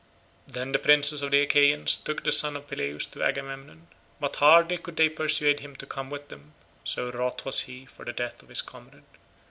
[0.47, 3.85] Then the princes of the Achaeans took the son of Peleus to Agamemnon,
[4.19, 8.03] but hardly could they persuade him to come with them, so wroth was he for
[8.03, 9.03] the death of his comrade.